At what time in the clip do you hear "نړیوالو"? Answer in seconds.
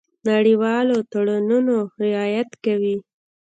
0.35-0.97